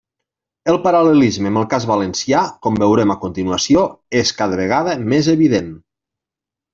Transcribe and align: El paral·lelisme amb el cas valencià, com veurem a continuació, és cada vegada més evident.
El 0.71 0.77
paral·lelisme 0.85 1.49
amb 1.51 1.59
el 1.61 1.67
cas 1.73 1.83
valencià, 1.91 2.39
com 2.67 2.79
veurem 2.85 3.13
a 3.15 3.19
continuació, 3.27 3.83
és 4.25 4.33
cada 4.43 4.59
vegada 4.65 4.97
més 5.15 5.31
evident. 5.39 5.69